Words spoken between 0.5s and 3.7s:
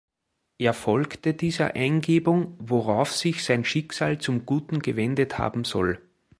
Er folgte dieser Eingebung, worauf sich sein